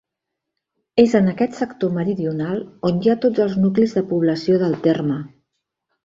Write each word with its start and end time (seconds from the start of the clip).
És 1.03 1.11
en 1.19 1.27
aquest 1.33 1.57
sector 1.57 1.91
meridional 1.97 2.63
on 2.91 3.01
hi 3.03 3.11
ha 3.13 3.19
tots 3.25 3.43
els 3.45 3.57
nuclis 3.65 3.93
de 3.99 4.03
població 4.15 4.57
del 4.63 4.75
terme. 4.87 5.19